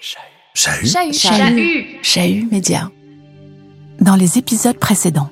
[0.00, 0.86] Chahut.
[0.86, 1.12] Chahut.
[1.12, 1.98] Chahut.
[2.02, 2.90] Chahut Média.
[4.00, 5.28] Dans les épisodes précédents.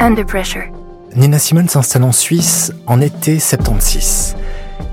[0.00, 0.64] Under Pressure.
[1.14, 4.36] Nina Simone s'installe en Suisse en été 76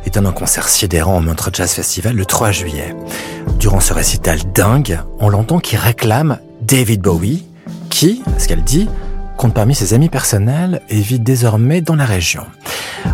[0.05, 2.96] et donne un concert sidérant au Montreux Jazz Festival le 3 juillet.
[3.58, 7.46] Durant ce récital dingue, on l'entend qui réclame David Bowie,
[7.90, 8.88] qui, ce qu'elle dit,
[9.38, 12.44] compte parmi ses amis personnels et vit désormais dans la région.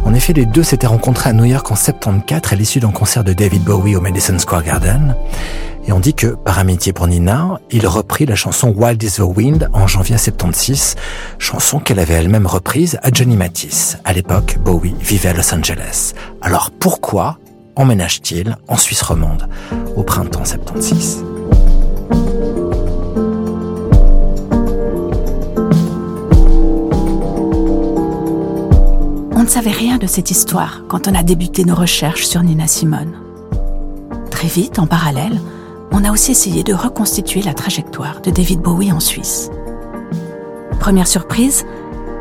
[0.05, 3.23] En effet, les deux s'étaient rencontrés à New York en 74 à l'issue d'un concert
[3.23, 5.15] de David Bowie au Madison Square Garden.
[5.87, 9.19] Et on dit que, par amitié pour Nina, il reprit la chanson Wild is the
[9.21, 10.95] Wind en janvier 76,
[11.39, 13.97] chanson qu'elle avait elle-même reprise à Johnny Mathis.
[14.05, 16.13] À l'époque, Bowie vivait à Los Angeles.
[16.41, 17.37] Alors pourquoi
[17.75, 19.47] emménage-t-il en Suisse romande
[19.95, 21.23] au printemps 76
[29.69, 33.13] rien de cette histoire quand on a débuté nos recherches sur Nina Simone.
[34.29, 35.39] Très vite, en parallèle,
[35.91, 39.51] on a aussi essayé de reconstituer la trajectoire de David Bowie en Suisse.
[40.79, 41.65] Première surprise,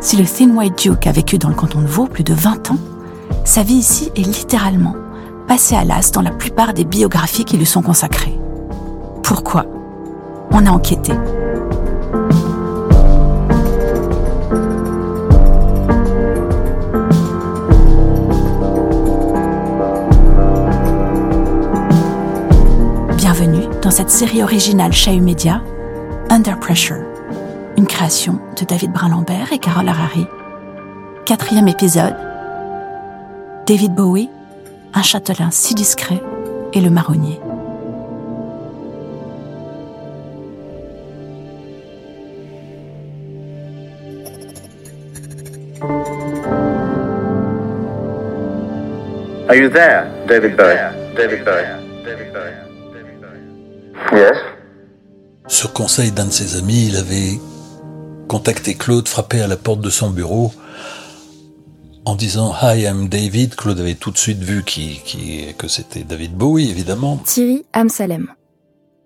[0.01, 2.73] si le Thin White Duke a vécu dans le canton de Vaud plus de 20
[2.73, 2.79] ans,
[3.45, 4.97] sa vie ici est littéralement
[5.47, 8.39] passée à l'as dans la plupart des biographies qui lui sont consacrées.
[9.23, 9.67] Pourquoi?
[10.51, 11.13] On a enquêté.
[24.01, 25.63] Cette série originale Chahut Media,
[26.31, 27.05] Under Pressure,
[27.77, 30.27] une création de David Brun-Lambert et Carole Harari.
[31.27, 32.17] Quatrième épisode,
[33.67, 34.31] David Bowie,
[34.95, 36.19] un châtelain si discret
[36.73, 37.39] et le marronnier.
[49.47, 51.15] Are you there, David Bowie?
[51.15, 51.80] David Bowie?
[54.13, 54.37] Yes.
[55.47, 57.39] Sur conseil d'un de ses amis, il avait
[58.29, 60.53] contacté Claude, frappé à la porte de son bureau
[62.05, 63.55] en disant Hi, I'm David.
[63.55, 67.19] Claude avait tout de suite vu qui, qui, que c'était David Bowie, évidemment.
[67.19, 68.35] Thierry Amsalem,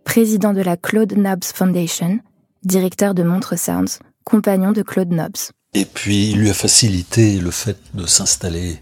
[0.04, 2.20] président de la Claude Nobbs Foundation,
[2.62, 5.52] directeur de Montre Sounds, compagnon de Claude Nobbs.
[5.74, 8.80] Et puis, il lui a facilité le fait de s'installer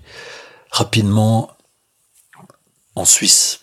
[0.71, 1.51] rapidement
[2.95, 3.61] en Suisse.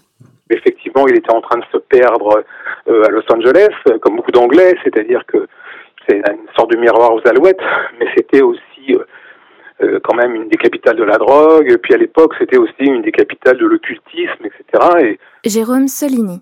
[1.07, 2.43] Il était en train de se perdre
[2.87, 5.47] euh, à Los Angeles, comme beaucoup d'Anglais, c'est-à-dire que
[6.07, 7.61] c'est une sorte de miroir aux alouettes,
[7.99, 9.05] mais c'était aussi euh,
[9.81, 13.01] euh, quand même une des capitales de la drogue, puis à l'époque c'était aussi une
[13.01, 15.17] des capitales de l'occultisme, etc.
[15.45, 15.49] Et...
[15.49, 16.41] Jérôme Solini,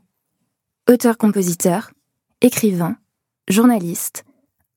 [0.89, 1.89] auteur-compositeur,
[2.41, 2.95] écrivain,
[3.49, 4.25] journaliste,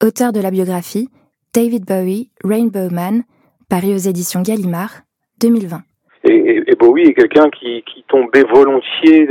[0.03, 1.09] auteur de la biographie
[1.55, 3.25] David Bowie, Rainbow Man,
[3.69, 5.01] paru aux éditions Gallimard,
[5.41, 5.79] 2020.
[6.25, 9.27] Et, et, et Bowie est quelqu'un qui, qui, tombait volontiers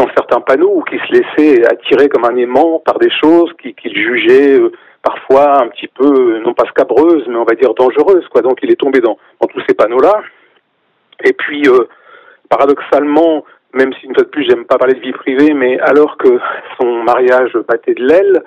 [0.00, 3.74] dans, certains panneaux ou qui se laissait attirer comme un aimant par des choses qu'il
[3.74, 4.72] qui jugeait euh,
[5.02, 8.26] parfois un petit peu, non pas scabreuses, mais on va dire dangereuses.
[8.28, 8.42] Quoi.
[8.42, 10.22] Donc il est tombé dans, dans tous ces panneaux-là.
[11.24, 11.86] Et puis, euh,
[12.48, 13.44] paradoxalement,
[13.74, 16.38] même si une fois de plus j'aime pas parler de vie privée, mais alors que
[16.80, 18.42] son mariage battait de l'aile,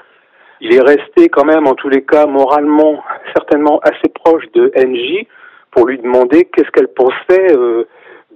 [0.62, 3.04] il est resté quand même en tous les cas moralement
[3.36, 5.28] certainement assez proche de NJ
[5.72, 7.88] pour lui demander qu'est-ce qu'elle pensait euh,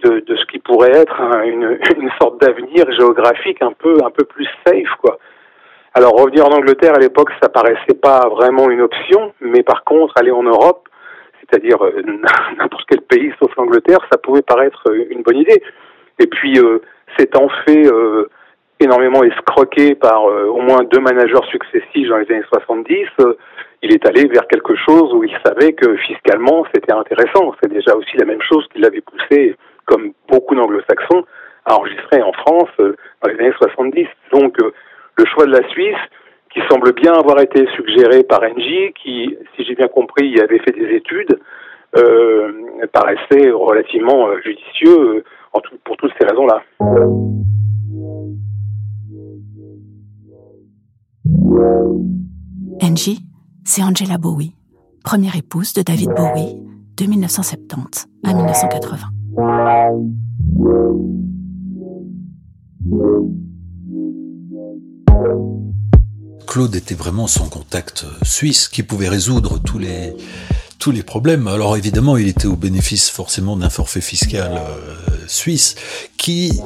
[0.04, 4.24] de, ce qui pourrait être un, une, une, sorte d'avenir géographique un peu un peu
[4.26, 5.20] plus safe quoi.
[5.94, 10.14] Alors revenir en Angleterre à l'époque ça paraissait pas vraiment une option, mais par contre
[10.18, 10.88] aller en Europe,
[11.40, 12.02] c'est-à-dire euh,
[12.58, 15.62] n'importe quel pays sauf l'Angleterre, ça pouvait paraître une bonne idée.
[16.20, 16.80] Et puis euh,
[17.18, 18.30] s'étant fait euh,
[18.80, 23.08] énormément escroqué par au moins deux managers successifs dans les années 70
[23.84, 27.54] il est allé vers quelque chose où il savait que fiscalement c'était intéressant.
[27.62, 29.56] C'est déjà aussi la même chose qui l'avait poussé,
[29.88, 31.26] comme beaucoup d'anglo-saxons,
[31.66, 34.08] à enregistrer en France dans les années 70.
[34.32, 35.98] Donc le choix de la Suisse,
[36.54, 40.60] qui semble bien avoir été suggéré par Engie, qui, si j'ai bien compris, y avait
[40.60, 41.40] fait des études,
[41.98, 42.52] euh,
[42.94, 45.24] paraissait relativement judicieux
[45.84, 46.62] pour toutes ces raisons-là.
[52.82, 53.20] Angie,
[53.66, 54.54] c'est Angela Bowie,
[55.04, 56.56] première épouse de David Bowie
[56.98, 59.17] de 1970 à 1980.
[66.48, 70.16] Claude était vraiment son contact suisse qui pouvait résoudre tous les
[70.80, 71.48] tous problèmes.
[71.48, 74.96] Alors évidemment, il était au bénéfice forcément d'un forfait fiscal euh,
[75.28, 75.76] suisse
[76.18, 76.60] qui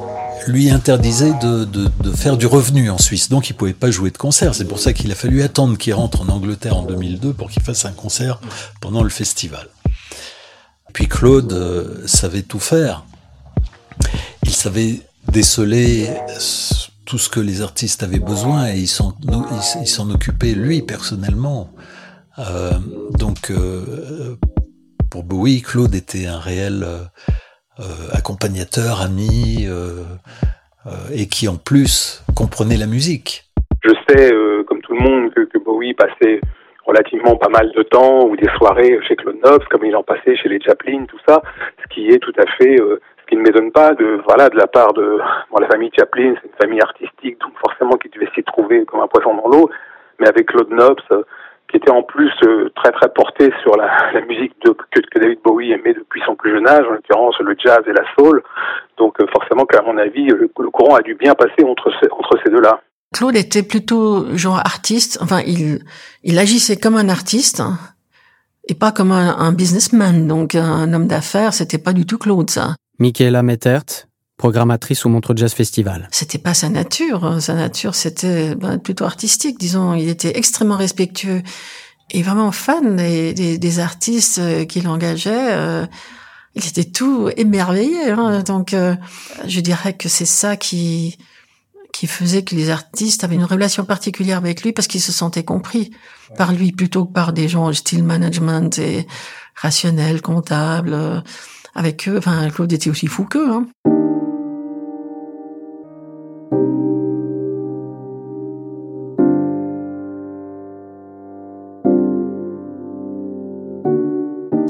[0.46, 3.28] lui interdisait de, de, faire du revenu en Suisse.
[3.28, 4.54] Donc il pouvait pas jouer de concert.
[4.54, 7.62] C'est pour ça qu'il a fallu attendre qu'il rentre en Angleterre en 2002 pour qu'il
[7.62, 8.40] fasse un concert
[8.80, 9.68] pendant le festival.
[11.22, 13.04] Claude euh, savait tout faire.
[14.42, 14.94] Il savait
[15.32, 16.08] déceler
[17.06, 21.70] tout ce que les artistes avaient besoin et il s'en occupait lui personnellement.
[22.40, 22.72] Euh,
[23.20, 24.34] donc euh,
[25.12, 29.68] pour Bowie, Claude était un réel euh, accompagnateur, ami
[31.14, 33.44] et qui en plus comprenait la musique.
[33.84, 34.32] Je sais,
[34.66, 36.40] comme tout le monde, que Bowie passait
[36.84, 40.36] relativement pas mal de temps ou des soirées chez Claude Nobs, comme il en passait
[40.36, 41.42] chez les Chaplin, tout ça,
[41.82, 44.56] ce qui est tout à fait, euh, ce qui ne m'étonne pas de, voilà, de
[44.56, 45.18] la part de
[45.50, 49.00] bon, la famille Chaplin, c'est une famille artistique, donc forcément qui devait s'y trouver comme
[49.00, 49.70] un poisson dans l'eau,
[50.18, 51.22] mais avec Claude Nobs, euh,
[51.68, 55.40] qui était en plus euh, très très porté sur la, la musique de, que, David
[55.42, 58.42] Bowie aimait depuis son plus jeune âge, en l'occurrence le jazz et la soul,
[58.98, 62.38] donc forcément qu'à mon avis, le, le, courant a dû bien passer entre ces, entre
[62.44, 62.80] ces deux-là.
[63.12, 65.18] Claude était plutôt genre artiste.
[65.20, 65.84] Enfin, il
[66.24, 67.62] il agissait comme un artiste
[68.68, 70.26] et pas comme un, businessman.
[70.26, 72.76] Donc un homme d'affaires, c'était pas du tout Claude ça.
[72.98, 74.06] Michaela Mettert,
[74.36, 76.08] programmatrice au Montreux Jazz Festival.
[76.10, 77.40] C'était pas sa nature.
[77.40, 79.94] Sa nature, c'était ben, plutôt artistique, disons.
[79.94, 81.42] Il était extrêmement respectueux
[82.10, 85.52] et vraiment fan des, des, des artistes qu'il engageait.
[85.52, 85.86] Euh,
[86.54, 88.10] il était tout émerveillé.
[88.10, 88.42] Hein.
[88.42, 88.94] Donc, euh,
[89.46, 91.16] je dirais que c'est ça qui
[91.92, 95.44] qui faisait que les artistes avaient une relation particulière avec lui parce qu'ils se sentaient
[95.44, 95.90] compris
[96.36, 99.06] par lui plutôt que par des gens style management et
[99.54, 100.94] rationnel, comptable.
[100.94, 101.20] Euh,
[101.74, 103.50] avec eux, enfin, Claude était aussi fou qu'eux.
[103.50, 103.66] Hein.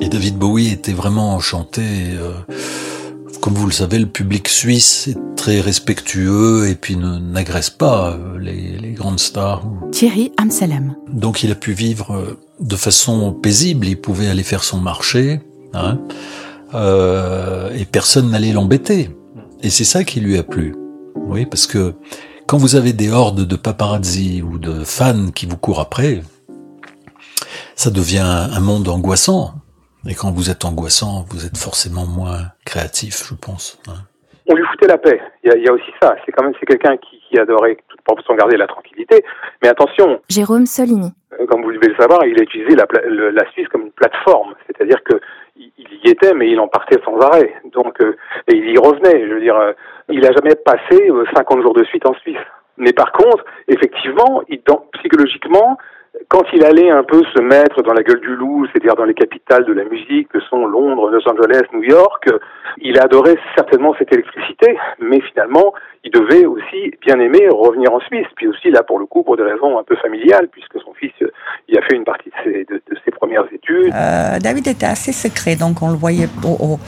[0.01, 1.83] Et David Bowie était vraiment enchanté.
[2.13, 2.33] Euh,
[3.41, 8.39] comme vous le savez, le public suisse est très respectueux et puis n'agresse pas euh,
[8.39, 9.65] les, les, grandes stars.
[9.91, 10.95] Thierry Amselem.
[11.13, 15.41] Donc il a pu vivre euh, de façon paisible, il pouvait aller faire son marché,
[15.75, 15.99] hein,
[16.75, 19.11] euh, et personne n'allait l'embêter.
[19.63, 20.75] Et c'est ça qui lui a plu.
[21.27, 21.95] Oui, parce que
[22.47, 26.23] quand vous avez des hordes de paparazzi ou de fans qui vous courent après,
[27.77, 29.55] ça devient un monde angoissant.
[30.09, 33.79] Et quand vous êtes angoissant, vous êtes forcément moins créatif, je pense.
[33.89, 34.03] Hein.
[34.49, 35.21] On lui foutait la paix.
[35.45, 36.17] Il y a, il y a aussi ça.
[36.27, 39.25] C'est quand même c'est quelqu'un qui, qui adorait toute proportion garder la tranquillité.
[39.63, 40.21] Mais attention.
[40.29, 41.13] Jérôme Solini.
[41.41, 42.87] Euh, comme vous devez le savoir, il a utilisé la,
[43.31, 44.55] la Suisse comme une plateforme.
[44.67, 45.21] C'est-à-dire que
[45.57, 45.71] il,
[46.05, 47.55] y était, mais il en partait sans arrêt.
[47.73, 48.17] Donc, euh,
[48.49, 49.29] et il y revenait.
[49.29, 49.73] Je veux dire, euh,
[50.09, 50.99] il a jamais passé
[51.35, 52.37] 50 jours de suite en Suisse.
[52.77, 55.79] Mais par contre, effectivement, il, dans, psychologiquement,
[56.33, 59.13] quand il allait un peu se mettre dans la gueule du loup, c'est-à-dire dans les
[59.13, 62.25] capitales de la musique que sont Londres, Los Angeles, New York,
[62.81, 65.75] il adorait certainement cette électricité, mais finalement,
[66.05, 69.37] il devait aussi bien aimer revenir en Suisse, puis aussi là pour le coup pour
[69.37, 71.13] des raisons un peu familiales, puisque son fils
[71.69, 73.93] y a fait une partie de ses, premières études.
[73.95, 76.79] Euh, David était assez secret, donc on le voyait au, au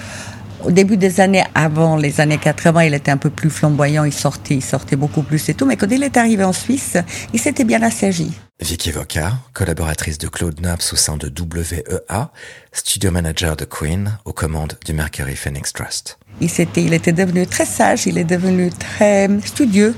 [0.64, 4.12] au début des années avant les années 80, il était un peu plus flamboyant, il
[4.12, 5.66] sortait, il sortait beaucoup plus et tout.
[5.66, 6.96] Mais quand il est arrivé en Suisse,
[7.32, 8.32] il s'était bien assagi.
[8.60, 12.30] Vicky Voca, collaboratrice de Claude Naps au sein de WEA,
[12.72, 16.18] studio manager de Queen aux commandes du Mercury Phoenix Trust.
[16.40, 19.96] Il, était, il était devenu très sage, il est devenu très studieux.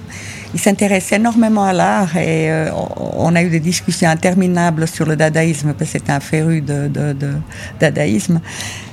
[0.55, 5.17] Il s'intéressait énormément à l'art et euh, on a eu des discussions interminables sur le
[5.17, 7.33] dadaïsme parce que c'était un féru de, de, de
[7.79, 8.41] dadaïsme.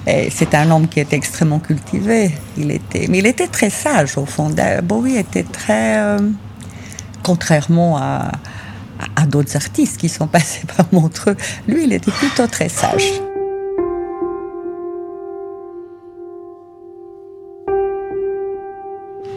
[0.05, 2.31] C'est un homme qui était extrêmement cultivé.
[2.57, 4.53] Il était, mais il était très sage au fond.
[4.83, 6.19] Bowie était très, euh,
[7.23, 8.29] contrairement à,
[9.15, 11.35] à, d'autres artistes qui sont passés par Montreux,
[11.67, 13.21] lui, il était plutôt très sage.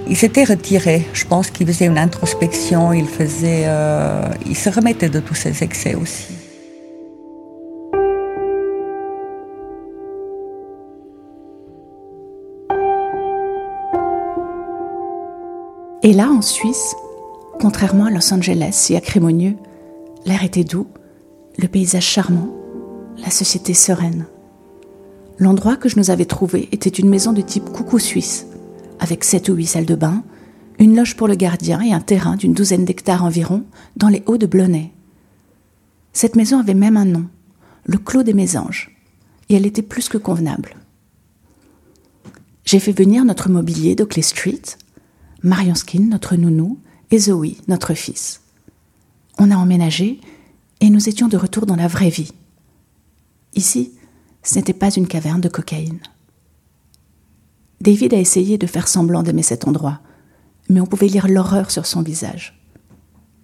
[0.09, 1.07] Il s'était retiré.
[1.13, 2.93] Je pense qu'il faisait une introspection.
[2.93, 6.33] Il faisait, euh, il se remettait de tous ses excès aussi.
[16.03, 16.95] Et là, en Suisse,
[17.61, 19.57] contrairement à Los Angeles, si acrimonieux,
[20.25, 20.87] l'air était doux,
[21.59, 22.55] le paysage charmant,
[23.19, 24.27] la société sereine.
[25.39, 28.47] L'endroit que je nous avais trouvé était une maison de type coucou suisse,
[28.99, 30.23] avec sept ou huit salles de bain,
[30.79, 33.65] une loge pour le gardien et un terrain d'une douzaine d'hectares environ
[33.97, 34.93] dans les hauts de Blonay.
[36.13, 37.27] Cette maison avait même un nom,
[37.85, 38.97] le Clos des Mésanges,
[39.49, 40.77] et elle était plus que convenable.
[42.65, 44.63] J'ai fait venir notre mobilier d'Oakley Street,
[45.43, 46.79] Marion Skin, notre nounou,
[47.11, 48.41] et Zoe, notre fils.
[49.39, 50.21] On a emménagé
[50.81, 52.33] et nous étions de retour dans la vraie vie.
[53.55, 53.93] Ici,
[54.43, 56.01] ce n'était pas une caverne de cocaïne.
[57.81, 60.01] David a essayé de faire semblant d'aimer cet endroit,
[60.69, 62.59] mais on pouvait lire l'horreur sur son visage.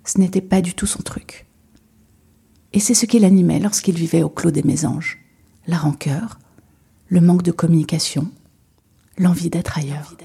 [0.05, 1.47] Ce n'était pas du tout son truc.
[2.73, 5.19] Et c'est ce qui l'animait lorsqu'il vivait au Clos des Mésanges.
[5.67, 6.39] La rancœur,
[7.09, 8.31] le manque de communication,
[9.19, 10.17] l'envie d'être ailleurs.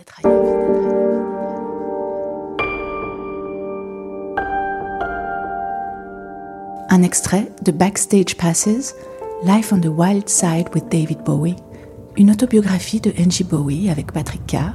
[6.97, 8.95] Un extrait de Backstage Passes,
[9.43, 11.55] Life on the Wild Side with David Bowie,
[12.15, 14.73] une autobiographie de Angie Bowie avec Patrick Carr,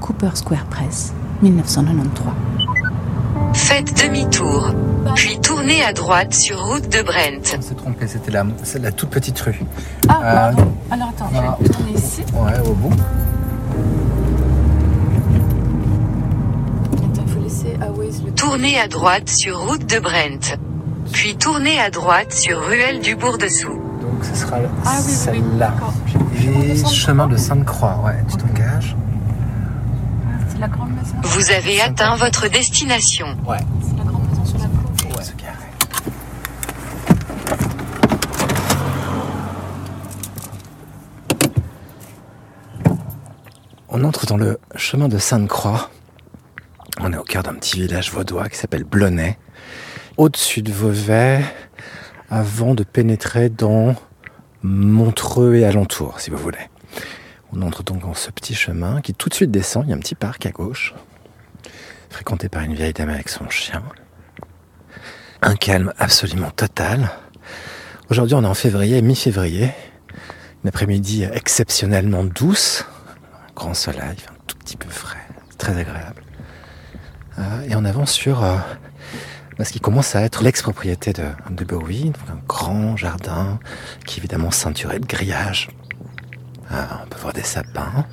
[0.00, 2.26] Cooper Square Press, 1993.
[3.52, 4.74] Faites demi-tour,
[5.14, 7.56] puis tournez à droite sur route de Brent.
[7.56, 9.60] On s'est trompé, c'était la, toute petite rue.
[10.08, 10.72] Ah, Euh, pardon.
[10.90, 11.56] Alors attends, voilà.
[11.60, 12.22] je vais tourner ici.
[12.34, 12.92] Ouais, au bout.
[16.94, 20.58] Attends, il faut laisser à Waze le Tournez à droite sur route de Brent.
[21.12, 23.80] Puis tournez à droite sur ruelle du Bourg-dessous.
[24.00, 25.74] Donc ce sera Ah oui, oui, oui, celle-là.
[26.42, 28.96] Et chemin de Sainte-Croix, ouais, tu t'engages.
[30.48, 31.14] C'est la grande maison.
[31.22, 33.26] Vous avez atteint votre destination.
[33.46, 33.58] Ouais.
[33.82, 35.16] C'est la grande maison sur la cour.
[35.18, 35.54] Ouais, ce carré.
[43.88, 45.90] On entre dans le chemin de Sainte-Croix.
[47.00, 49.38] On est au cœur d'un petit village vaudois qui s'appelle Blonay,
[50.16, 51.44] au-dessus de Vevey,
[52.30, 53.94] avant de pénétrer dans
[54.62, 56.70] Montreux et alentour, si vous voulez.
[57.52, 59.84] On entre donc dans ce petit chemin qui tout de suite descend.
[59.86, 60.94] Il y a un petit parc à gauche,
[62.08, 63.82] fréquenté par une vieille dame avec son chien.
[65.42, 67.10] Un calme absolument total.
[68.08, 69.70] Aujourd'hui, on est en février, mi-février.
[70.62, 72.86] Une après-midi exceptionnellement douce.
[73.50, 75.18] Un grand soleil, un tout petit peu frais.
[75.58, 76.22] Très agréable.
[77.38, 78.56] Euh, et on avance sur euh,
[79.62, 82.12] ce qui commence à être l'ex-propriété de, de Bowie.
[82.28, 83.60] Un grand jardin
[84.04, 85.68] qui est évidemment ceinturé de grillages.
[86.72, 88.06] Euh, on peut voir des sapins.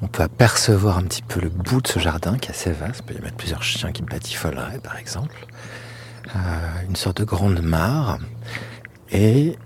[0.00, 3.00] On peut apercevoir un petit peu le bout de ce jardin qui est assez vaste.
[3.00, 5.46] Il peut y mettre plusieurs chiens qui batifoleraient, par exemple.
[6.34, 6.38] Euh,
[6.88, 8.18] une sorte de grande mare.
[9.10, 9.56] Et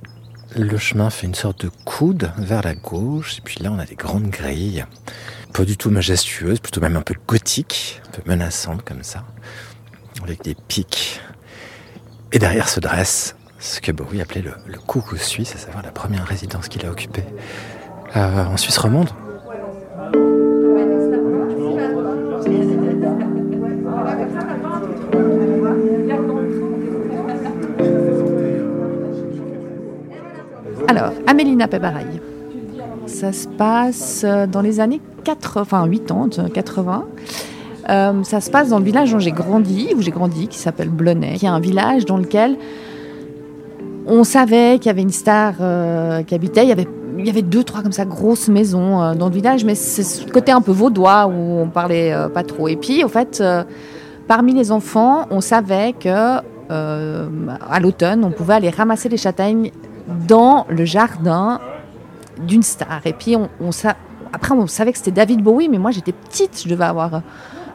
[0.56, 3.38] le chemin fait une sorte de coude vers la gauche.
[3.38, 4.84] Et puis là, on a des grandes grilles.
[5.52, 9.24] Pas du tout majestueuses, plutôt même un peu gothiques, un peu menaçantes comme ça.
[10.22, 11.20] Avec des pics.
[12.32, 16.26] Et derrière se dresse ce que Bowie appelait le, coucou suisse, à savoir la première
[16.26, 17.24] résidence qu'il a occupée
[18.16, 19.08] euh, en Suisse romande.
[30.86, 32.20] Alors, Amélina Pebaraï.
[33.06, 37.06] Ça se passe dans les années 80, enfin 80, 80.
[37.90, 40.90] Euh, ça se passe dans le village dont j'ai grandi, où j'ai grandi, qui s'appelle
[40.90, 42.56] Blonay, qui est un village dans lequel
[44.06, 46.64] on savait qu'il y avait une star euh, qui habitait.
[46.64, 50.02] Il y avait, deux, trois comme ça grosses maisons euh, dans le village, mais c'est
[50.02, 52.68] ce côté un peu vaudois où on parlait pas trop.
[52.68, 53.42] Et puis, au fait,
[54.26, 56.38] parmi les enfants, on savait que
[56.70, 59.70] à l'automne, on pouvait aller ramasser les châtaignes
[60.26, 61.60] dans le jardin
[62.46, 63.00] d'une star.
[63.06, 63.34] Et puis,
[64.32, 67.22] après, on savait que c'était David Bowie, mais moi, j'étais petite, je devais avoir,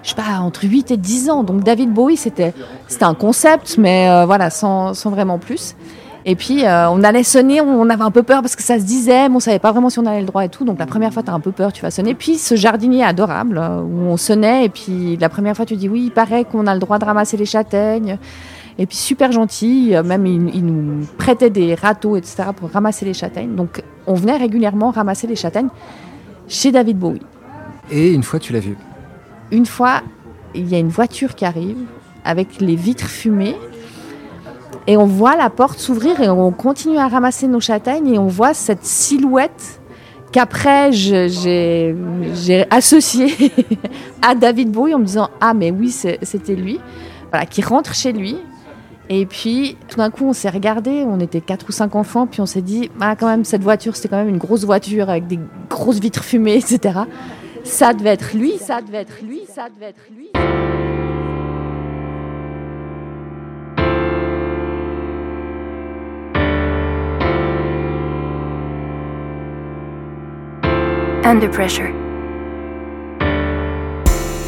[0.04, 1.44] je sais pas, entre 8 et 10 ans.
[1.44, 2.54] Donc, David Bowie, c'était
[3.02, 5.76] un concept, mais euh, voilà, sans, sans vraiment plus.
[6.26, 8.84] Et puis, euh, on allait sonner, on, avait un peu peur parce que ça se
[8.84, 10.64] disait, mais on savait pas vraiment si on allait le droit et tout.
[10.66, 12.14] Donc, la première fois, tu as un peu peur, tu vas sonner.
[12.14, 15.90] Puis, ce jardinier adorable, euh, où on sonnait, et puis la première fois, tu dis,
[15.90, 18.18] oui, il paraît qu'on a le droit de ramasser les châtaignes.
[18.80, 22.46] Et puis super gentil, même il, il nous prêtait des râteaux, etc.
[22.56, 23.54] pour ramasser les châtaignes.
[23.54, 25.70] Donc on venait régulièrement ramasser les châtaignes
[26.48, 27.22] chez David Bowie.
[27.92, 28.76] Et une fois, tu l'as vu.
[29.54, 30.02] Une fois,
[30.56, 31.78] il y a une voiture qui arrive
[32.26, 33.56] avec les vitres fumées
[34.88, 38.26] et on voit la porte s'ouvrir et on continue à ramasser nos châtaignes et on
[38.26, 39.80] voit cette silhouette
[40.32, 41.96] qu'après j'ai
[42.72, 43.52] associée
[44.24, 46.80] à David Bowie en me disant ah mais oui c'était lui.
[47.30, 48.38] Voilà qui rentre chez lui.
[49.10, 52.42] Et puis tout d'un coup on s'est regardé on était quatre ou cinq enfants puis
[52.42, 55.28] on s'est dit ah quand même cette voiture c'était quand même une grosse voiture avec
[55.28, 57.02] des grosses vitres fumées etc
[57.64, 60.30] ça devait être lui ça devait être lui ça devait être lui
[71.26, 71.88] Under Pressure.
[71.88, 71.98] Going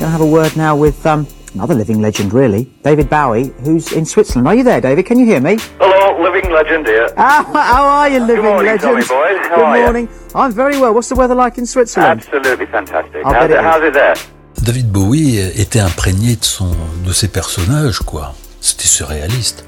[0.02, 4.04] to have a word now with um, another living legend, really, David Bowie, who's in
[4.06, 4.46] Switzerland.
[4.50, 5.06] Are you there, David?
[5.06, 5.56] Can you hear me?
[5.80, 7.08] Hello, living legend here.
[7.16, 8.82] Ah, how are you, living morning, legend?
[8.82, 9.38] Tommy boy.
[9.48, 9.64] How Good
[9.96, 10.10] are you?
[10.36, 10.94] I'm very well.
[10.94, 12.22] What's the weather like in Switzerland?
[12.22, 13.24] Absolutely fantastic.
[13.24, 14.16] How's it, how's there?
[14.62, 16.76] David Bowie était imprégné de son,
[17.06, 18.36] de ses personnages, quoi.
[18.60, 19.64] C'était surréaliste,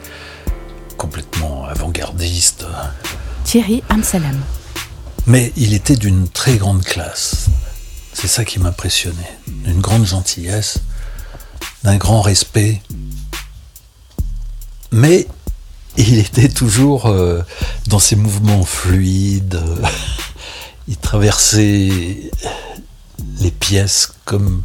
[0.97, 2.65] complètement avant-gardiste.
[3.45, 4.41] Thierry Amsalem.
[5.25, 7.47] Mais il était d'une très grande classe.
[8.11, 9.37] C'est ça qui m'impressionnait.
[9.47, 10.79] D'une grande gentillesse,
[11.83, 12.81] d'un grand respect.
[14.91, 15.27] Mais
[15.95, 17.41] il était toujours euh,
[17.87, 19.61] dans ses mouvements fluides.
[20.87, 22.31] Il traversait
[23.39, 24.63] les pièces comme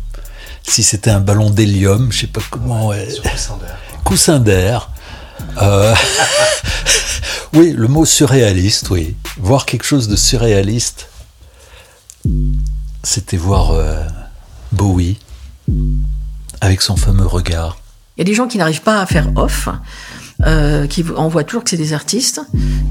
[0.62, 2.88] si c'était un ballon d'hélium, je sais pas comment.
[2.88, 3.10] ouais.
[3.10, 3.78] Sur Coussin d'air.
[4.04, 4.90] Coussin d'air.
[5.60, 5.94] Euh,
[7.54, 9.16] oui, le mot surréaliste, oui.
[9.38, 11.08] Voir quelque chose de surréaliste,
[13.02, 14.04] c'était voir euh,
[14.70, 15.18] Bowie
[16.60, 17.78] avec son fameux regard.
[18.16, 19.68] Il y a des gens qui n'arrivent pas à faire off.
[20.44, 22.40] Euh, qui on voit toujours que c'est des artistes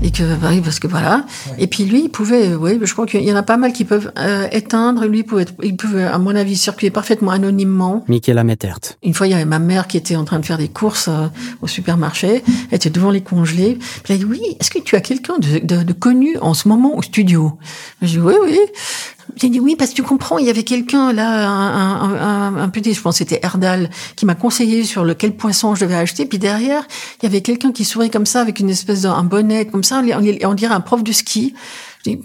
[0.04, 1.26] et que bah oui parce que voilà.
[1.58, 3.84] Et puis lui il pouvait oui je crois qu'il y en a pas mal qui
[3.84, 5.06] peuvent euh, éteindre.
[5.06, 8.06] Lui il pouvait il pouvait à mon avis circuler parfaitement anonymement.
[8.08, 10.58] Michaela Mettert une fois il y avait ma mère qui était en train de faire
[10.58, 11.28] des courses euh,
[11.62, 12.42] au supermarché.
[12.70, 13.78] Elle était devant les congelés.
[14.04, 16.54] Puis elle a dit oui est-ce que tu as quelqu'un de, de, de, connu en
[16.54, 17.58] ce moment au studio?
[18.02, 18.60] J'ai dit oui oui
[19.36, 22.70] j'ai dit oui parce que tu comprends, il y avait quelqu'un là, un, un, un,
[22.70, 26.26] petit, je pense c'était Erdal, qui m'a conseillé sur lequel poisson je devais acheter.
[26.26, 26.86] Puis derrière,
[27.22, 30.02] il y avait quelqu'un qui sourit comme ça avec une espèce d'un bonnet comme ça,
[30.02, 31.54] on, on dirait un prof de ski.
[32.06, 32.20] Je dis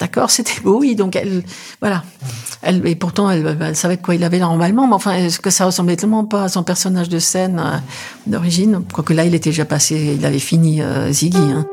[0.00, 0.94] d'accord, c'était beau, oui.
[0.94, 1.42] Donc elle,
[1.80, 2.02] voilà,
[2.62, 5.50] elle et pourtant elle, elle, savait de quoi il avait normalement, mais enfin, est-ce que
[5.50, 7.78] ça ressemblait tellement pas à son personnage de scène euh,
[8.26, 8.82] d'origine?
[8.92, 11.38] Quoique là, il était déjà passé, il avait fini euh, Ziggy.
[11.38, 11.66] Hein.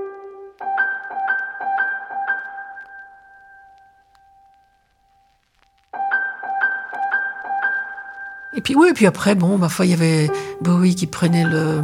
[8.59, 11.81] Et puis oui, puis après, bon, ma foi, il y avait Bowie qui prenait le,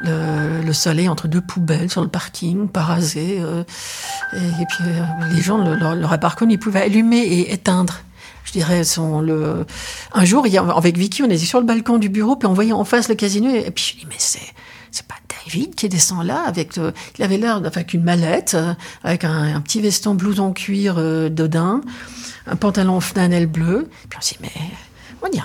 [0.00, 3.38] le, le, soleil entre deux poubelles sur le parking, parasé.
[3.38, 3.62] Euh,
[4.32, 5.64] et, puis euh, les gens
[6.20, 8.00] pas reconnu, ils pouvaient allumer et éteindre.
[8.42, 9.64] Je dirais son le.
[10.12, 10.44] Un jour,
[10.76, 13.14] avec Vicky, on était sur le balcon du bureau, puis on voyait en face le
[13.14, 14.40] casino, et puis je dis mais c'est
[14.90, 15.14] c'est pas
[15.46, 18.56] David qui descend là avec le, il avait l'air avec une mallette
[19.04, 21.80] avec un, petit veston blouson cuir euh, d'Odin
[22.46, 24.66] un pantalon flanelle bleu puis on s'est dit mais
[25.24, 25.44] on dirait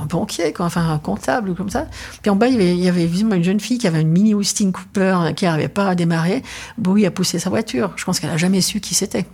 [0.00, 1.86] un banquier, quoi, enfin un comptable ou comme ça.
[2.22, 4.00] Puis en bas, il y avait, il y avait visiblement une jeune fille qui avait
[4.00, 6.42] une mini Austin Cooper qui n'arrivait pas à démarrer.
[6.76, 7.92] Bowie a poussé sa voiture.
[7.96, 9.26] Je pense qu'elle a jamais su qui c'était.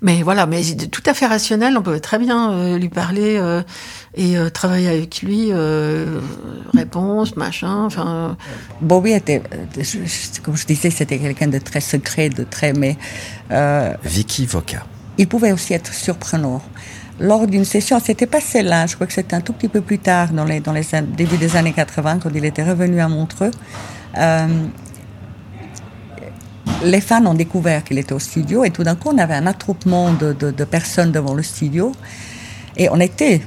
[0.00, 0.62] Mais voilà, mais
[0.92, 3.62] tout à fait rationnel, on pouvait très bien euh, lui parler euh,
[4.14, 6.20] et euh, travailler avec lui, euh,
[6.72, 8.36] réponse, machin, enfin...
[8.80, 9.42] Bowie était,
[10.44, 12.72] comme je disais, c'était quelqu'un de très secret, de très...
[12.74, 12.96] mais
[14.04, 14.86] Vicky Voca.
[15.18, 16.62] Il pouvait aussi être surprenant
[17.20, 19.98] lors d'une session, c'était pas celle-là, je crois que c'était un tout petit peu plus
[19.98, 20.84] tard, dans les, dans les
[21.16, 23.50] début des années 80, quand il était revenu à Montreux.
[24.16, 24.46] Euh,
[26.84, 29.46] les fans ont découvert qu'il était au studio et tout d'un coup, on avait un
[29.46, 31.92] attroupement de, de, personnes devant le studio
[32.76, 33.40] et on était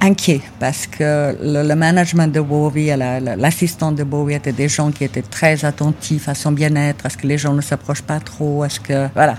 [0.00, 2.90] inquiet parce que le, le management de Bowie,
[3.36, 7.18] l'assistant de Bowie étaient des gens qui étaient très attentifs à son bien-être, à ce
[7.18, 9.34] que les gens ne s'approchent pas trop, à ce que voilà.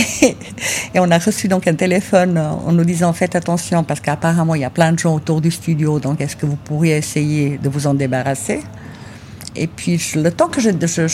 [0.94, 4.62] Et, on a reçu donc un téléphone en nous disant faites attention parce qu'apparemment il
[4.62, 7.68] y a plein de gens autour du studio, donc est-ce que vous pourriez essayer de
[7.68, 8.60] vous en débarrasser?
[9.56, 10.70] Et puis le temps que je,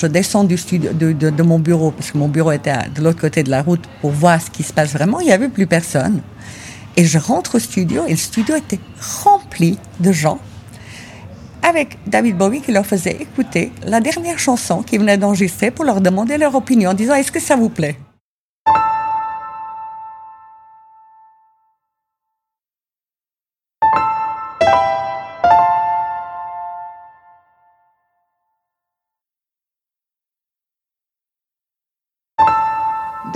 [0.06, 3.50] descends du studio, de, mon bureau, parce que mon bureau était de l'autre côté de
[3.50, 6.20] la route pour voir ce qui se passe vraiment, il n'y avait plus personne.
[6.96, 8.80] Et je rentre au studio et le studio était
[9.24, 10.38] rempli de gens
[11.62, 16.00] avec David Bowie qui leur faisait écouter la dernière chanson qu'il venait d'enregistrer pour leur
[16.00, 17.96] demander leur opinion en disant est-ce que ça vous plaît?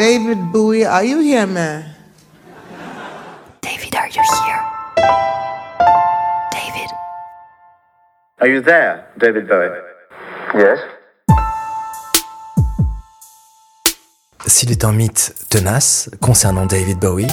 [0.00, 1.84] David Bowie, are you here, man?
[3.60, 4.62] David, are you here?
[6.50, 6.90] David.
[8.40, 9.68] Are you there, David Bowie?
[10.54, 10.78] Yes.
[14.46, 17.26] S'il est un mythe tenace concernant David Bowie,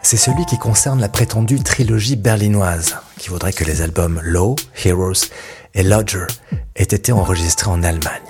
[0.00, 5.28] c'est celui qui concerne la prétendue trilogie berlinoise, qui voudrait que les albums Low, Heroes
[5.74, 6.28] et Lodger
[6.76, 8.25] aient été enregistrés en Allemagne.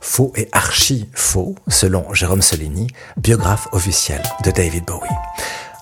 [0.00, 5.08] Faux et archi faux, selon Jérôme Solini, biographe officiel de David Bowie.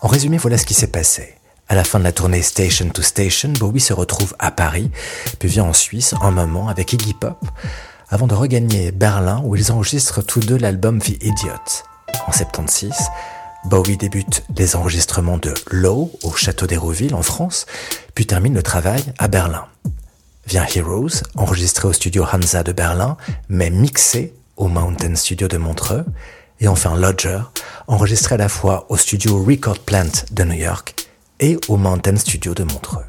[0.02, 1.34] En résumé, voilà ce qui s'est passé.
[1.68, 4.90] À la fin de la tournée Station to Station, Bowie se retrouve à Paris,
[5.38, 7.44] puis vient en Suisse un moment avec Iggy Pop,
[8.10, 11.84] avant de regagner Berlin où ils enregistrent tous deux l'album The Idiot.
[12.26, 12.92] En 76,
[13.64, 17.66] Bowie débute les enregistrements de Low au château d'Hérouville en France,
[18.14, 19.64] puis termine le travail à Berlin.
[20.46, 23.16] Vient Heroes, enregistré au studio Hansa de Berlin,
[23.48, 26.04] mais mixé au Mountain Studio de Montreux,
[26.60, 27.40] et enfin Lodger,
[27.86, 30.94] enregistré à la fois au studio Record Plant de New York
[31.40, 33.04] et au Mountain Studio de Montreux.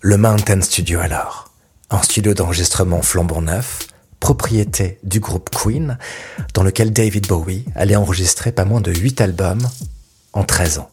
[0.00, 1.50] Le Mountain Studio alors,
[1.90, 3.86] un studio d'enregistrement flambant neuf,
[4.20, 5.98] propriété du groupe Queen,
[6.54, 9.68] dans lequel David Bowie allait enregistrer pas moins de 8 albums
[10.32, 10.90] en 13 ans.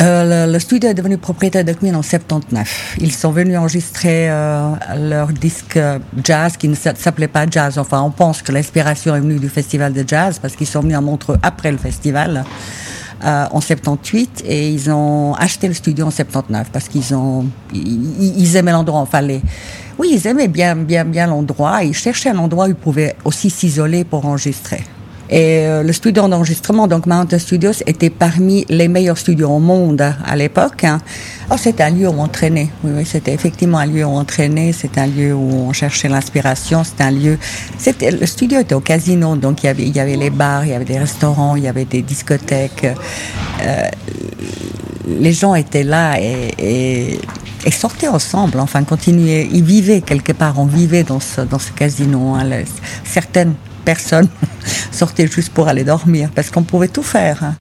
[0.00, 2.96] Euh, le, studio est devenu propriétaire de Queen en 79.
[3.00, 5.78] Ils sont venus enregistrer euh, leur disque
[6.22, 7.78] jazz qui ne s'appelait pas jazz.
[7.78, 10.96] Enfin, on pense que l'inspiration est venue du festival de jazz parce qu'ils sont venus
[10.96, 12.44] à Montreux après le festival.
[13.24, 18.56] euh, en 78 et ils ont acheté le studio en 79 parce qu'ils ont, ils,
[18.56, 19.00] aimaient l'endroit.
[19.00, 19.26] Enfin,
[19.98, 21.82] oui, ils aimaient bien, bien, bien l'endroit.
[21.82, 24.84] Ils cherchaient un endroit où ils pouvaient aussi s'isoler pour enregistrer.
[25.30, 30.14] Et euh, le studio d'enregistrement, donc Mountain Studios, était parmi les meilleurs studios au monde
[30.24, 30.84] à l'époque.
[30.84, 31.00] Hein.
[31.50, 32.70] Oh, c'était un lieu où on traînait.
[32.82, 34.72] Oui, oui, c'était effectivement un lieu où on traînait.
[34.72, 36.82] C'était un lieu où on cherchait l'inspiration.
[36.82, 37.38] C'était un lieu.
[38.00, 40.98] Le studio était au casino, donc il y avait les bars, il y avait des
[40.98, 42.86] restaurants, il y avait des discothèques.
[42.86, 43.88] Euh,
[45.20, 47.20] les gens étaient là et,
[47.70, 48.60] sortaient ensemble.
[48.60, 49.46] Enfin, continuaient.
[49.52, 50.58] Ils vivaient quelque part.
[50.58, 52.34] On vivait dans ce dans ce casino.
[52.34, 52.48] Hein.
[53.04, 53.54] Certaines
[53.94, 54.28] personnes
[54.92, 57.42] sortaient juste pour aller dormir parce qu'on pouvait tout faire.
[57.42, 57.54] Hein.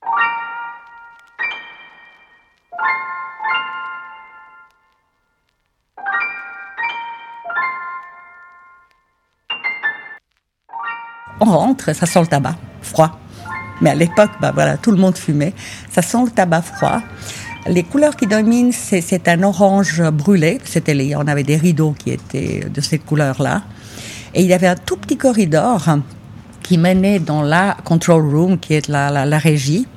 [11.40, 13.18] On rentre, ça sent le tabac froid.
[13.80, 15.54] Mais à l'époque, bah voilà, tout le monde fumait.
[15.90, 17.02] Ça sent le tabac froid.
[17.68, 20.60] Les couleurs qui dominent, c'est un orange brûlé.
[20.66, 23.62] C'était, on avait des rideaux qui étaient de cette couleur-là.
[24.34, 25.88] Et il y avait un tout petit corridor
[26.68, 29.88] qui menait dans la control room, qui est la, la, la régie.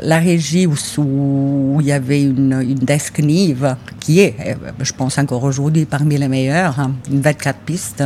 [0.00, 5.18] La régie où, où, il y avait une, une desk Nive, qui est, je pense
[5.18, 8.04] encore aujourd'hui, parmi les meilleures, hein, une 24 pistes.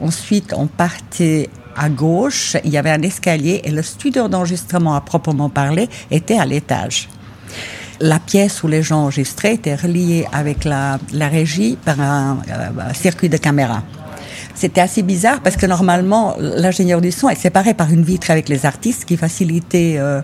[0.00, 5.02] Ensuite, on partait à gauche, il y avait un escalier et le studio d'enregistrement à
[5.02, 7.08] proprement parler était à l'étage.
[8.00, 12.94] La pièce où les gens enregistraient était reliée avec la, la régie par un, euh,
[12.94, 13.82] circuit de caméra.
[14.54, 18.48] C'était assez bizarre parce que normalement, l'ingénieur du son est séparé par une vitre avec
[18.48, 20.20] les artistes qui facilitait euh,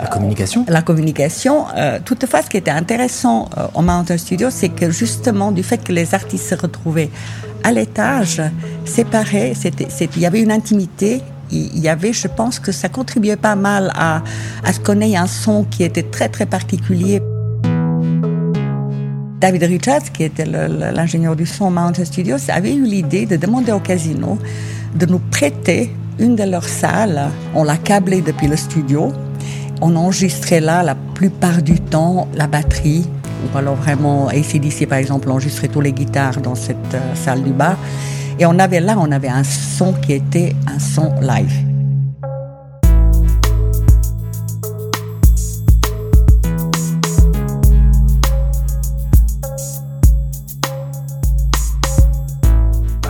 [0.00, 0.64] la communication.
[0.68, 1.66] La communication.
[1.76, 5.78] Euh, toutefois, ce qui était intéressant euh, au Mountain Studio, c'est que justement, du fait
[5.78, 7.10] que les artistes se retrouvaient
[7.64, 8.42] à l'étage,
[8.84, 11.22] séparés, il y avait une intimité.
[11.50, 14.22] Il y avait, je pense que ça contribuait pas mal à,
[14.64, 17.22] à ce qu'on ait un son qui était très très particulier.
[19.40, 23.78] David Richards, qui était l'ingénieur du son Mountain Studios, avait eu l'idée de demander au
[23.78, 24.36] casino
[24.96, 27.28] de nous prêter une de leurs salles.
[27.54, 29.12] On l'a câblée depuis le studio.
[29.80, 33.08] On enregistrait là la plupart du temps la batterie,
[33.44, 37.52] ou alors vraiment ACDC par exemple, enregistrait tous les guitares dans cette euh, salle du
[37.52, 37.76] bar.
[38.40, 41.67] Et on avait là, on avait un son qui était un son live.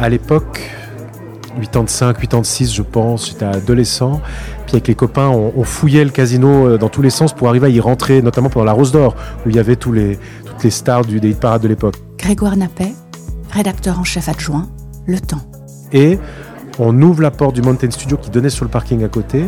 [0.00, 0.70] À l'époque,
[1.60, 4.20] 85, 86, je pense, j'étais adolescent.
[4.66, 7.48] Puis avec les copains, on, on, fouillait le casino euh, dans tous les sens pour
[7.48, 10.18] arriver à y rentrer, notamment pendant la Rose d'Or, où il y avait tous les,
[10.44, 11.96] toutes les stars du, des hit parades de l'époque.
[12.18, 12.92] Grégoire Nappet,
[13.50, 14.68] rédacteur en chef adjoint,
[15.06, 15.42] Le Temps.
[15.92, 16.18] Et
[16.78, 19.46] on ouvre la porte du Mountain Studio qui donnait sur le parking à côté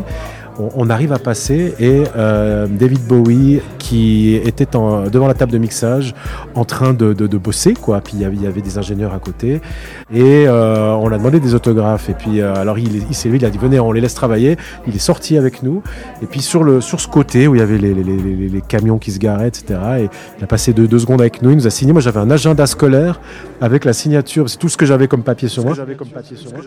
[0.74, 5.58] on, arrive à passer et euh, David Bowie qui était en, devant la table de
[5.58, 6.14] mixage
[6.54, 8.00] en train de, de, de bosser quoi.
[8.00, 9.60] Puis il y, avait, des ingénieurs à côté
[10.12, 13.38] et euh, on a demandé des autographes et puis euh, alors il, il s'est lui
[13.38, 14.56] il a dit venez on les laisse travailler.
[14.86, 15.82] Il est sorti avec nous
[16.22, 18.60] et puis sur le sur ce côté où il y avait les, les, les, les
[18.60, 19.80] camions qui se garaient etc.
[20.00, 21.50] Et il a passé deux, deux secondes avec nous.
[21.50, 21.92] Il nous a signé.
[21.92, 23.20] Moi j'avais un agenda scolaire
[23.60, 24.48] avec la signature.
[24.48, 25.74] C'est tout ce que j'avais comme papier sur moi.
[25.74, 26.60] J'avais comme papier sur moi.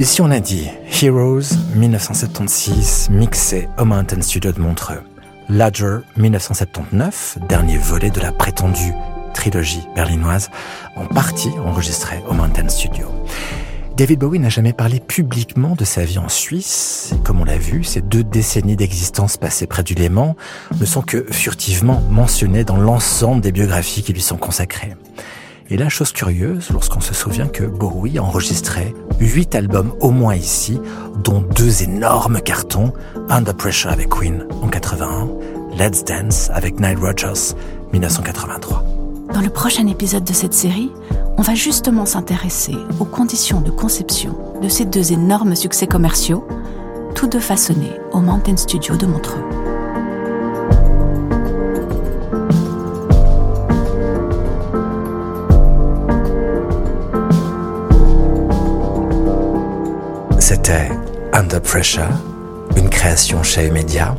[0.00, 0.68] Ici, on a dit
[1.02, 5.02] Heroes 1976, mixé au Mountain Studio de Montreux.
[5.48, 8.92] Ladger 1979, dernier volet de la prétendue
[9.34, 10.50] trilogie berlinoise,
[10.94, 13.08] en partie enregistré au Mountain Studio.
[13.96, 17.12] David Bowie n'a jamais parlé publiquement de sa vie en Suisse.
[17.16, 20.36] Et comme on l'a vu, ces deux décennies d'existence passées près du Léman
[20.80, 24.94] ne sont que furtivement mentionnées dans l'ensemble des biographies qui lui sont consacrées.
[25.70, 30.80] Et la chose curieuse, lorsqu'on se souvient que Bowie enregistrait huit albums au moins ici,
[31.22, 32.94] dont deux énormes cartons,
[33.28, 35.28] Under Pressure avec Queen en 81,
[35.76, 37.54] Let's Dance avec Nile Rodgers
[37.92, 38.82] 1983.
[39.34, 40.90] Dans le prochain épisode de cette série,
[41.36, 46.48] on va justement s'intéresser aux conditions de conception de ces deux énormes succès commerciaux,
[47.14, 49.67] tous deux façonnés au Mountain Studio de Montreux.
[60.48, 60.88] C'était
[61.34, 62.08] Under Pressure,
[62.74, 64.16] une création chez Media.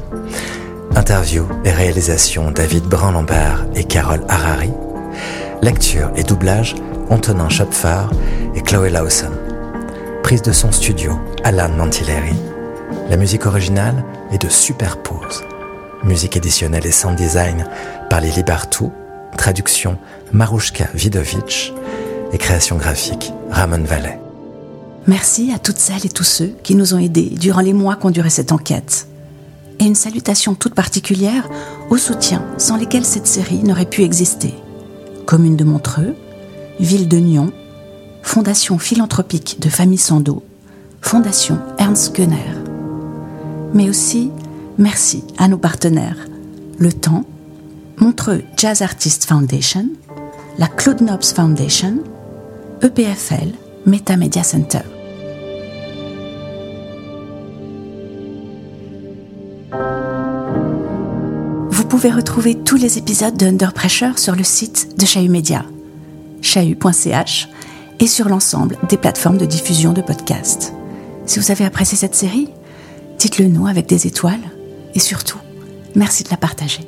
[0.96, 4.70] Interview et réalisation David Brun-Lambert et Carole Harari.
[5.64, 6.76] Lecture et doublage
[7.10, 8.04] Antonin Schopfer
[8.54, 9.32] et Chloé Lawson.
[10.22, 12.36] Prise de son studio Alan Mantilleri.
[13.10, 15.44] La musique originale est de Superpose.
[16.04, 17.66] Musique additionnelle et sound design
[18.08, 18.94] par Lily Bartou.
[19.36, 19.98] Traduction
[20.32, 21.74] Marushka Vidovic.
[22.34, 24.20] Et création graphique Ramon Vallet.
[25.08, 28.12] Merci à toutes celles et tous ceux qui nous ont aidés durant les mois qu'ont
[28.12, 29.08] duré cette enquête.
[29.80, 31.50] Et une salutation toute particulière
[31.90, 34.54] aux soutiens sans lesquels cette série n'aurait pu exister.
[35.26, 36.16] Commune de Montreux,
[36.80, 37.52] Ville de Nyon,
[38.22, 40.44] Fondation philanthropique de Famille Sando,
[41.02, 42.56] Fondation Ernst Gunner.
[43.74, 44.32] Mais aussi,
[44.78, 46.28] merci à nos partenaires,
[46.78, 47.26] Le Temps,
[47.98, 49.88] Montreux Jazz Artist Foundation,
[50.58, 52.00] la Claude Nobs Foundation,
[52.82, 53.54] EPFL,
[53.86, 54.82] Meta Media Center.
[61.70, 65.66] Vous pouvez retrouver tous les épisodes de Under Pressure sur le site de Chahut Media,
[66.42, 67.50] chahut.ch,
[68.00, 70.74] et sur l'ensemble des plateformes de diffusion de podcasts.
[71.26, 72.50] Si vous avez apprécié cette série,
[73.18, 74.40] dites-le nous avec des étoiles
[74.96, 75.40] et surtout,
[75.96, 76.82] merci de la partager.